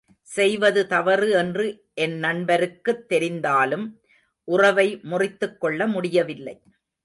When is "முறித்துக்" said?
5.03-5.57